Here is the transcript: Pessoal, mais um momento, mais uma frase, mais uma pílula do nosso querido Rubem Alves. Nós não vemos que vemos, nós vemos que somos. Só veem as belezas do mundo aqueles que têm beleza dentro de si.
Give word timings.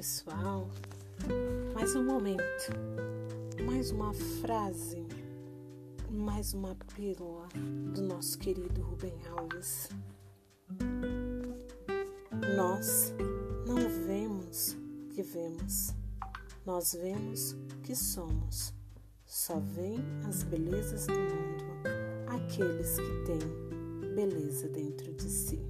Pessoal, 0.00 0.66
mais 1.74 1.94
um 1.94 2.02
momento, 2.02 2.72
mais 3.66 3.90
uma 3.90 4.14
frase, 4.14 5.06
mais 6.10 6.54
uma 6.54 6.74
pílula 6.96 7.46
do 7.92 8.00
nosso 8.00 8.38
querido 8.38 8.80
Rubem 8.80 9.12
Alves. 9.36 9.90
Nós 12.56 13.12
não 13.66 13.76
vemos 14.06 14.74
que 15.10 15.22
vemos, 15.22 15.92
nós 16.64 16.94
vemos 16.94 17.54
que 17.82 17.94
somos. 17.94 18.72
Só 19.26 19.60
veem 19.60 20.02
as 20.26 20.42
belezas 20.44 21.08
do 21.08 21.12
mundo 21.12 21.64
aqueles 22.26 22.96
que 22.96 23.24
têm 23.26 24.14
beleza 24.14 24.66
dentro 24.66 25.12
de 25.12 25.28
si. 25.28 25.69